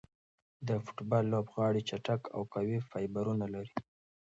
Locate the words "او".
2.35-2.41